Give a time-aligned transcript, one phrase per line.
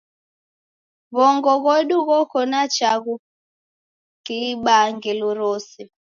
[1.15, 3.15] W'ongo ghodu ghoko na chaghu
[4.25, 5.81] klibaa ngelo rose.